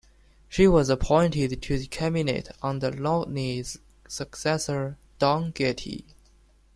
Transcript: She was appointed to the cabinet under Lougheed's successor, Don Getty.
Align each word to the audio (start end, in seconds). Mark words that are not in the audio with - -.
She 0.49 0.67
was 0.67 0.89
appointed 0.89 1.61
to 1.61 1.77
the 1.77 1.85
cabinet 1.85 2.49
under 2.63 2.89
Lougheed's 2.89 3.77
successor, 4.07 4.97
Don 5.19 5.51
Getty. 5.51 6.05